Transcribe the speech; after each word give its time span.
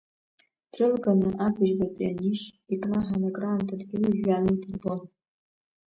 Дрылганы, 0.71 1.29
абыжьбатәи 1.45 2.09
анишь, 2.09 2.45
икнаҳаны 2.73 3.27
акраамҭа 3.29 3.79
дгьыли 3.79 4.15
жәҩани 4.17 4.53
идирбон. 4.55 5.01